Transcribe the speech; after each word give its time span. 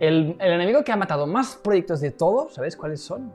El, 0.00 0.36
enemigo 0.40 0.82
que 0.84 0.92
ha 0.92 0.96
matado 0.96 1.26
más 1.26 1.56
proyectos 1.56 2.00
de 2.00 2.10
todos, 2.10 2.54
¿sabéis 2.54 2.76
cuáles 2.76 3.00
son? 3.00 3.32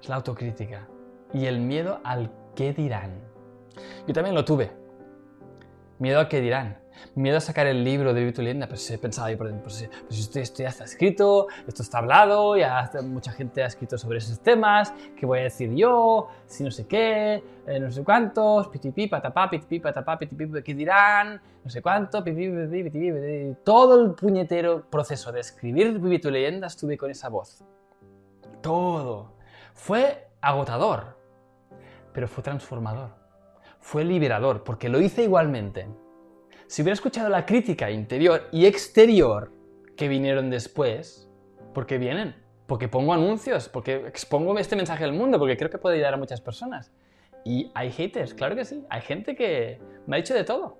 Es 0.00 0.08
la 0.08 0.16
autocrítica 0.16 0.88
y 1.32 1.46
el 1.46 1.60
miedo 1.60 2.00
al 2.04 2.30
qué 2.54 2.72
dirán. 2.72 3.20
Yo 4.06 4.12
también 4.12 4.34
lo 4.34 4.44
tuve. 4.44 4.70
Miedo 5.98 6.20
a 6.20 6.28
qué 6.28 6.40
dirán. 6.40 6.81
Miedo 7.14 7.36
a 7.36 7.40
sacar 7.40 7.66
el 7.66 7.84
libro 7.84 8.14
de 8.14 8.24
Vitu 8.24 8.42
Leyenda, 8.42 8.66
pero 8.66 8.78
si 8.78 8.94
he 8.94 8.98
pensado 8.98 9.28
ahí 9.28 9.36
por 9.36 9.46
dentro, 9.46 9.64
pues, 9.64 9.88
pues 10.06 10.20
esto, 10.20 10.38
esto, 10.38 10.62
ya 10.62 10.68
está 10.70 10.84
escrito, 10.84 11.46
esto 11.66 11.82
está 11.82 11.98
hablado, 11.98 12.56
ya 12.56 12.90
mucha 13.02 13.32
gente 13.32 13.62
ha 13.62 13.66
escrito 13.66 13.98
sobre 13.98 14.18
esos 14.18 14.40
temas, 14.40 14.92
¿qué 15.16 15.26
voy 15.26 15.40
a 15.40 15.42
decir 15.42 15.74
yo? 15.74 16.28
Si 16.46 16.64
no 16.64 16.70
sé 16.70 16.86
qué, 16.86 17.42
eh, 17.66 17.80
no 17.80 17.90
sé 17.90 18.02
cuántos, 18.02 18.68
pitipi, 18.68 19.08
patapá, 19.08 19.50
pitipi, 19.50 19.80
patapá, 19.80 20.18
pitipi, 20.18 20.62
¿qué 20.62 20.74
dirán? 20.74 21.40
No 21.64 21.70
sé 21.70 21.82
cuánto, 21.82 22.24
pitipi, 22.24 22.82
pitipi, 22.82 23.56
todo 23.64 24.02
el 24.02 24.12
puñetero 24.12 24.82
proceso 24.90 25.32
de 25.32 25.40
escribir 25.40 25.98
Vitu 25.98 26.30
Leyenda 26.30 26.66
estuve 26.66 26.96
con 26.96 27.10
esa 27.10 27.28
voz. 27.28 27.64
Todo. 28.60 29.32
Fue 29.74 30.28
agotador, 30.40 31.16
pero 32.12 32.28
fue 32.28 32.42
transformador. 32.42 33.10
Fue 33.80 34.04
liberador, 34.04 34.62
porque 34.62 34.88
lo 34.88 35.00
hice 35.00 35.24
igualmente. 35.24 35.88
Si 36.72 36.80
hubiera 36.80 36.94
escuchado 36.94 37.28
la 37.28 37.44
crítica 37.44 37.90
interior 37.90 38.48
y 38.50 38.64
exterior 38.64 39.52
que 39.94 40.08
vinieron 40.08 40.48
después, 40.48 41.28
porque 41.74 41.98
vienen, 41.98 42.34
porque 42.66 42.88
pongo 42.88 43.12
anuncios, 43.12 43.68
porque 43.68 44.06
expongo 44.06 44.58
este 44.58 44.74
mensaje 44.74 45.04
al 45.04 45.12
mundo, 45.12 45.38
porque 45.38 45.58
creo 45.58 45.68
que 45.68 45.76
puede 45.76 45.96
ayudar 45.96 46.14
a 46.14 46.16
muchas 46.16 46.40
personas. 46.40 46.90
Y 47.44 47.70
hay 47.74 47.90
haters, 47.90 48.32
claro 48.32 48.56
que 48.56 48.64
sí. 48.64 48.86
Hay 48.88 49.02
gente 49.02 49.36
que 49.36 49.82
me 50.06 50.16
ha 50.16 50.20
dicho 50.20 50.32
de 50.32 50.44
todo. 50.44 50.78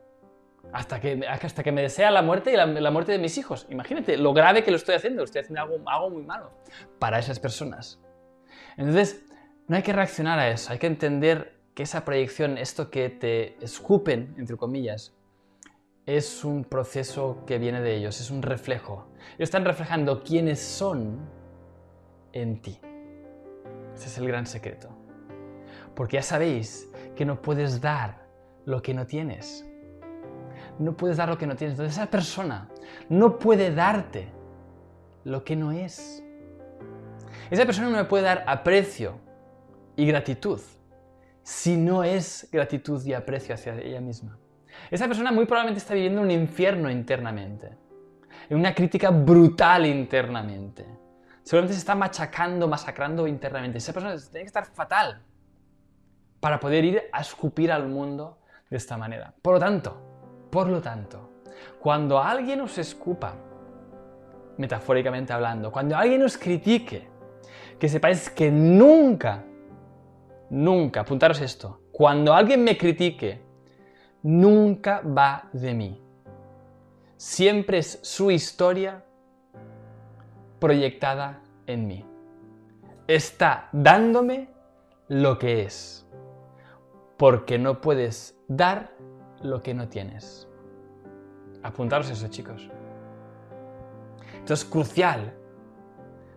Hasta 0.73 0.98
que, 0.98 1.27
hasta 1.28 1.62
que 1.62 1.73
me 1.73 1.83
desea 1.83 2.11
la 2.11 2.22
muerte 2.22 2.55
y 2.55 2.56
la, 2.56 2.64
la 2.64 2.91
muerte 2.91 3.12
de 3.12 3.19
mis 3.19 3.36
hijos. 3.36 3.66
Imagínate 3.69 4.16
lo 4.16 4.33
grave 4.33 4.64
que 4.64 4.70
lo 4.70 4.78
estoy 4.78 4.95
haciendo. 4.95 5.22
Estoy 5.24 5.42
haciendo 5.42 5.61
algo, 5.61 5.77
algo 5.84 6.09
muy 6.09 6.22
malo 6.22 6.52
para 6.98 7.19
esas 7.19 7.38
personas. 7.38 8.00
Entonces, 8.78 9.27
no 9.69 9.77
hay 9.77 9.83
que 9.83 9.92
reaccionar 9.92 10.39
a 10.39 10.48
eso, 10.48 10.72
hay 10.72 10.78
que 10.78 10.86
entender 10.86 11.61
que 11.74 11.83
esa 11.83 12.06
proyección, 12.06 12.56
esto 12.56 12.89
que 12.89 13.11
te 13.11 13.62
escupen, 13.62 14.34
entre 14.39 14.56
comillas, 14.56 15.14
es 16.06 16.45
un 16.45 16.64
proceso 16.64 17.45
que 17.47 17.58
viene 17.58 17.81
de 17.81 17.97
ellos, 17.97 18.20
es 18.20 18.31
un 18.31 18.42
reflejo. 18.42 19.06
Ellos 19.36 19.48
están 19.48 19.64
reflejando 19.64 20.22
quiénes 20.22 20.61
son 20.61 21.20
en 22.33 22.61
ti. 22.61 22.81
Ese 23.95 24.06
es 24.06 24.19
el 24.19 24.27
gran 24.27 24.47
secreto. 24.47 24.89
Porque 25.95 26.17
ya 26.17 26.23
sabéis 26.23 26.91
que 27.14 27.25
no 27.25 27.41
puedes 27.41 27.80
dar 27.80 28.27
lo 28.64 28.83
que 28.83 28.95
no 28.95 29.06
tienes. 29.06 29.64
No 30.78 30.97
puedes 30.97 31.19
dar 31.19 31.28
lo 31.28 31.39
que 31.39 31.47
no 31.47 31.55
tienes. 31.55 31.75
Entonces 31.75 31.97
esa 31.97 32.11
persona 32.11 32.69
no 33.08 33.39
puede 33.39 33.73
darte 33.75 34.28
lo 35.25 35.45
que 35.45 35.55
no 35.55 35.70
es. 35.70 36.23
Esa 37.50 37.64
persona 37.64 37.91
no 37.91 37.97
me 37.97 38.05
puede 38.05 38.25
dar 38.25 38.45
aprecio 38.47 39.20
y 39.95 40.06
gratitud 40.06 40.61
si 41.42 41.77
no 41.77 42.05
es 42.05 42.48
gratitud 42.50 43.05
y 43.05 43.12
aprecio 43.12 43.55
hacia 43.55 43.78
ella 43.78 44.00
misma. 44.00 44.39
Esa 44.91 45.06
persona 45.06 45.33
muy 45.33 45.47
probablemente 45.47 45.78
está 45.78 45.94
viviendo 45.94 46.20
un 46.20 46.30
infierno 46.30 46.91
internamente, 46.91 47.77
en 48.48 48.58
una 48.58 48.75
crítica 48.75 49.11
brutal 49.11 49.86
internamente. 49.86 50.86
Seguramente 51.42 51.74
se 51.74 51.80
está 51.80 51.94
machacando, 51.94 52.69
masacrando 52.69 53.27
internamente. 53.27 53.78
Esa 53.78 53.92
persona 53.92 54.16
tiene 54.16 54.41
que 54.41 54.47
estar 54.47 54.66
fatal 54.66 55.22
para 56.41 56.58
poder 56.61 56.84
ir 56.84 57.02
a 57.12 57.20
escupir 57.20 57.72
al 57.72 57.89
mundo 57.89 58.39
de 58.69 58.77
esta 58.77 58.97
manera. 58.97 59.34
Por 59.42 59.55
lo 59.55 59.61
tanto, 59.61 60.48
por 60.50 60.69
lo 60.69 60.80
tanto, 60.80 61.30
cuando 61.80 62.20
alguien 62.20 62.61
os 62.61 62.78
escupa, 62.78 63.34
metafóricamente 64.56 65.33
hablando, 65.33 65.72
cuando 65.72 65.96
alguien 65.96 66.22
os 66.22 66.36
critique, 66.36 67.08
que 67.78 67.89
sepáis 67.89 68.30
que 68.30 68.50
nunca, 68.50 69.44
nunca, 70.50 71.00
apuntaros 71.00 71.41
esto, 71.41 71.80
cuando 71.91 72.34
alguien 72.34 72.62
me 72.62 72.77
critique, 72.77 73.42
nunca 74.22 75.00
va 75.00 75.48
de 75.52 75.74
mí. 75.74 76.00
Siempre 77.16 77.78
es 77.78 77.98
su 78.02 78.30
historia 78.30 79.05
proyectada 80.58 81.40
en 81.66 81.86
mí. 81.86 82.05
Está 83.06 83.68
dándome 83.72 84.48
lo 85.08 85.38
que 85.38 85.62
es, 85.62 86.06
porque 87.16 87.58
no 87.58 87.80
puedes 87.80 88.36
dar 88.48 88.90
lo 89.42 89.62
que 89.62 89.74
no 89.74 89.88
tienes. 89.88 90.48
Apuntaros 91.62 92.10
eso, 92.10 92.28
chicos. 92.28 92.68
Esto 94.40 94.54
es 94.54 94.64
crucial 94.64 95.34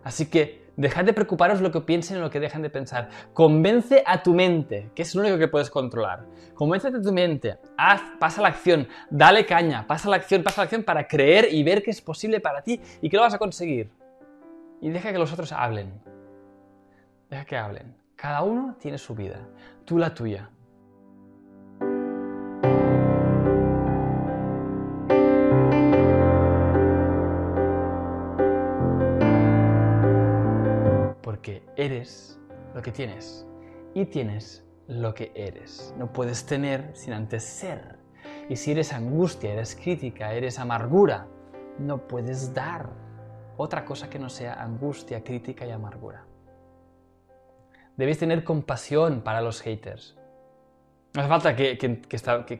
Así 0.06 0.26
que 0.26 0.65
dejad 0.76 1.04
de 1.04 1.12
preocuparos 1.12 1.60
lo 1.60 1.70
que 1.72 1.80
piensen 1.80 2.18
o 2.18 2.20
lo 2.20 2.30
que 2.30 2.40
dejan 2.40 2.62
de 2.62 2.70
pensar. 2.70 3.08
Convence 3.32 4.02
a 4.06 4.22
tu 4.22 4.34
mente, 4.34 4.90
que 4.94 5.02
es 5.02 5.14
lo 5.14 5.22
único 5.22 5.38
que 5.38 5.48
puedes 5.48 5.70
controlar. 5.70 6.24
Convence 6.54 6.88
a 6.88 7.02
tu 7.02 7.12
mente, 7.12 7.58
haz, 7.76 8.02
pasa 8.18 8.42
la 8.42 8.48
acción, 8.48 8.88
dale 9.10 9.44
caña, 9.46 9.86
pasa 9.86 10.08
la 10.08 10.16
acción, 10.16 10.42
pasa 10.42 10.60
la 10.60 10.64
acción 10.64 10.82
para 10.82 11.06
creer 11.06 11.48
y 11.52 11.62
ver 11.62 11.82
que 11.82 11.90
es 11.90 12.00
posible 12.00 12.40
para 12.40 12.62
ti 12.62 12.80
y 13.00 13.08
que 13.08 13.16
lo 13.16 13.22
vas 13.22 13.34
a 13.34 13.38
conseguir. 13.38 13.90
Y 14.80 14.90
deja 14.90 15.12
que 15.12 15.18
los 15.18 15.32
otros 15.32 15.52
hablen. 15.52 15.92
Deja 17.30 17.44
que 17.44 17.56
hablen. 17.56 17.96
Cada 18.14 18.42
uno 18.42 18.76
tiene 18.80 18.98
su 18.98 19.14
vida, 19.14 19.40
tú 19.84 19.98
la 19.98 20.14
tuya. 20.14 20.50
Eres 31.86 32.38
lo 32.74 32.82
que 32.82 32.92
tienes 32.92 33.46
y 33.94 34.04
tienes 34.04 34.64
lo 34.88 35.14
que 35.14 35.32
eres. 35.34 35.94
No 35.98 36.12
puedes 36.12 36.46
tener 36.46 36.90
sin 36.94 37.12
antes 37.12 37.42
ser. 37.42 37.98
Y 38.48 38.56
si 38.56 38.72
eres 38.72 38.92
angustia, 38.92 39.52
eres 39.52 39.74
crítica, 39.74 40.32
eres 40.32 40.58
amargura, 40.58 41.26
no 41.78 42.06
puedes 42.06 42.54
dar 42.54 42.90
otra 43.56 43.84
cosa 43.84 44.08
que 44.10 44.18
no 44.18 44.28
sea 44.28 44.62
angustia, 44.62 45.24
crítica 45.24 45.66
y 45.66 45.70
amargura. 45.70 46.24
Debéis 47.96 48.18
tener 48.18 48.44
compasión 48.44 49.22
para 49.22 49.40
los 49.40 49.62
haters. 49.62 50.16
No 51.14 51.22
hace 51.22 51.30
falta 51.30 51.56
que, 51.56 51.78
que, 51.78 52.16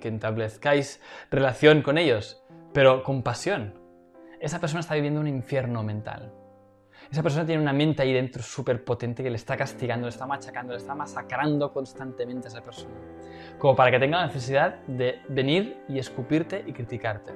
establezcáis 0.09 1.01
relación 1.31 1.83
con 1.83 1.99
ellos, 1.99 2.43
pero 2.73 3.03
compasión. 3.03 3.75
Esa 4.41 4.61
persona 4.61 4.81
está 4.81 4.95
viviendo 4.95 5.21
un 5.21 5.27
infierno 5.27 5.83
mental. 5.83 6.33
Esa 7.11 7.23
persona 7.23 7.47
tiene 7.47 7.63
una 7.63 7.73
mente 7.73 8.03
ahí 8.03 8.13
dentro 8.13 8.43
súper 8.43 8.85
potente 8.85 9.23
que 9.23 9.31
le 9.31 9.37
está 9.37 9.57
castigando, 9.57 10.07
le 10.07 10.11
está 10.11 10.27
machacando, 10.27 10.73
le 10.73 10.79
está 10.79 10.95
masacrando 10.95 11.73
constantemente 11.73 12.49
a 12.49 12.51
esa 12.51 12.63
persona. 12.63 12.95
Como 13.59 13.77
para 13.77 13.91
que 13.91 13.99
tenga 13.99 14.19
la 14.19 14.27
necesidad 14.27 14.81
de 14.87 15.21
venir 15.29 15.83
y 15.89 15.99
escupirte 15.99 16.65
y 16.67 16.73
criticarte. 16.73 17.33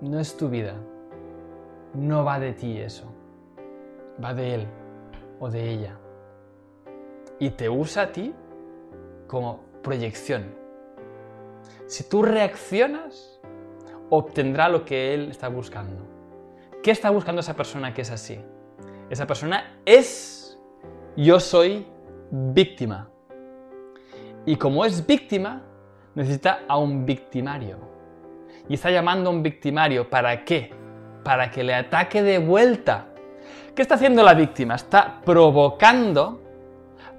No 0.00 0.18
es 0.18 0.36
tu 0.36 0.48
vida. 0.48 0.74
No 1.94 2.24
va 2.24 2.40
de 2.40 2.52
ti 2.54 2.78
eso. 2.78 3.14
Va 4.22 4.34
de 4.34 4.54
él 4.54 4.66
o 5.38 5.48
de 5.48 5.70
ella. 5.70 5.98
Y 7.38 7.50
te 7.50 7.68
usa 7.68 8.04
a 8.04 8.12
ti 8.12 8.34
como 9.28 9.60
proyección. 9.82 10.54
Si 11.86 12.08
tú 12.08 12.22
reaccionas, 12.22 13.40
obtendrá 14.10 14.68
lo 14.68 14.84
que 14.84 15.14
él 15.14 15.30
está 15.30 15.48
buscando. 15.48 16.04
¿Qué 16.82 16.90
está 16.90 17.10
buscando 17.10 17.40
esa 17.40 17.54
persona 17.54 17.94
que 17.94 18.02
es 18.02 18.10
así? 18.10 18.40
Esa 19.12 19.26
persona 19.26 19.74
es, 19.84 20.58
yo 21.18 21.38
soy 21.38 21.86
víctima. 22.30 23.10
Y 24.46 24.56
como 24.56 24.86
es 24.86 25.06
víctima, 25.06 25.60
necesita 26.14 26.60
a 26.66 26.78
un 26.78 27.04
victimario. 27.04 27.76
Y 28.70 28.72
está 28.72 28.90
llamando 28.90 29.28
a 29.28 29.34
un 29.34 29.42
victimario. 29.42 30.08
¿Para 30.08 30.46
qué? 30.46 30.72
Para 31.22 31.50
que 31.50 31.62
le 31.62 31.74
ataque 31.74 32.22
de 32.22 32.38
vuelta. 32.38 33.08
¿Qué 33.74 33.82
está 33.82 33.96
haciendo 33.96 34.22
la 34.22 34.32
víctima? 34.32 34.76
Está 34.76 35.20
provocando 35.22 36.40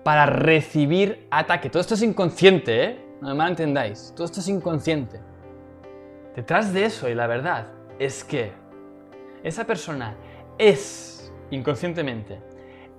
para 0.03 0.25
recibir 0.25 1.27
ataque. 1.29 1.69
Todo 1.69 1.81
esto 1.81 1.93
es 1.93 2.01
inconsciente, 2.01 2.85
¿eh? 2.85 3.05
No 3.21 3.27
me 3.27 3.35
malentendáis. 3.35 4.13
Todo 4.15 4.25
esto 4.25 4.39
es 4.39 4.47
inconsciente. 4.47 5.21
Detrás 6.35 6.73
de 6.73 6.85
eso, 6.85 7.07
y 7.07 7.13
la 7.13 7.27
verdad, 7.27 7.67
es 7.99 8.23
que 8.23 8.51
esa 9.43 9.63
persona 9.65 10.15
es 10.57 11.22
inconscientemente, 11.55 12.39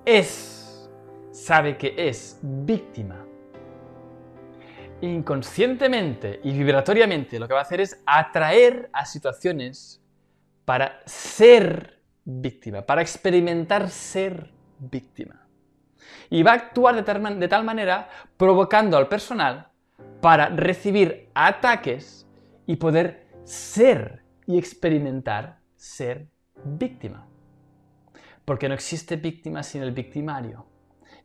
es, 0.05 0.89
sabe 1.31 1.77
que 1.77 1.93
es 1.97 2.39
víctima. 2.41 3.25
Inconscientemente 5.01 6.39
y 6.43 6.53
vibratoriamente 6.53 7.37
lo 7.37 7.47
que 7.47 7.53
va 7.53 7.59
a 7.59 7.63
hacer 7.63 7.81
es 7.81 8.01
atraer 8.05 8.89
a 8.93 9.05
situaciones 9.05 10.01
para 10.63 11.01
ser 11.05 12.01
víctima, 12.23 12.81
para 12.81 13.01
experimentar 13.01 13.89
ser 13.89 14.51
víctima. 14.79 15.47
Y 16.29 16.43
va 16.43 16.51
a 16.51 16.55
actuar 16.55 16.95
de 16.95 17.03
tal, 17.03 17.39
de 17.39 17.47
tal 17.47 17.63
manera 17.63 18.09
provocando 18.37 18.97
al 18.97 19.07
personal 19.07 19.67
para 20.21 20.47
recibir 20.47 21.29
ataques 21.33 22.27
y 22.65 22.77
poder 22.77 23.27
ser 23.43 24.23
y 24.47 24.57
experimentar 24.57 25.59
ser 25.75 26.27
víctima. 26.63 27.27
Porque 28.45 28.69
no 28.69 28.75
existe 28.75 29.15
víctima 29.15 29.63
sin 29.63 29.81
el 29.81 29.91
victimario. 29.91 30.65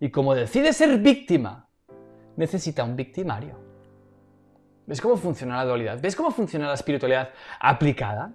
Y 0.00 0.10
como 0.10 0.34
decide 0.34 0.72
ser 0.72 0.98
víctima, 0.98 1.68
necesita 2.36 2.82
un 2.82 2.96
victimario. 2.96 3.58
¿Ves 4.86 5.00
cómo 5.00 5.16
funciona 5.16 5.56
la 5.56 5.64
dualidad? 5.66 6.00
¿Ves 6.00 6.16
cómo 6.16 6.30
funciona 6.30 6.66
la 6.66 6.74
espiritualidad 6.74 7.30
aplicada? 7.60 8.32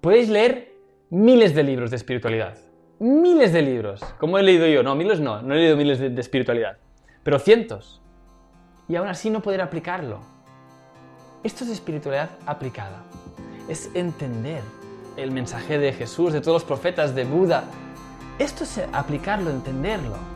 Podéis 0.00 0.28
leer 0.28 0.74
miles 1.10 1.54
de 1.54 1.62
libros 1.62 1.90
de 1.90 1.96
espiritualidad. 1.96 2.56
Miles 2.98 3.52
de 3.52 3.62
libros. 3.62 4.02
Como 4.18 4.38
he 4.38 4.42
leído 4.42 4.66
yo. 4.66 4.82
No, 4.82 4.94
miles 4.94 5.20
no. 5.20 5.42
No 5.42 5.54
he 5.54 5.58
leído 5.58 5.76
miles 5.76 5.98
de, 5.98 6.10
de 6.10 6.20
espiritualidad. 6.20 6.78
Pero 7.22 7.38
cientos. 7.38 8.00
Y 8.88 8.96
aún 8.96 9.08
así 9.08 9.28
no 9.28 9.42
poder 9.42 9.60
aplicarlo. 9.60 10.20
Esto 11.44 11.64
es 11.64 11.70
espiritualidad 11.70 12.30
aplicada. 12.46 13.04
Es 13.68 13.90
entender 13.94 14.62
el 15.16 15.30
mensaje 15.30 15.78
de 15.78 15.92
Jesús, 15.92 16.32
de 16.32 16.40
todos 16.40 16.62
los 16.62 16.64
profetas, 16.64 17.14
de 17.14 17.24
Buda. 17.24 17.64
Esto 18.38 18.64
es 18.64 18.80
aplicarlo, 18.92 19.50
entenderlo. 19.50 20.35